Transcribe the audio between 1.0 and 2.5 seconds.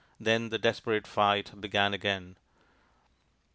fight began again.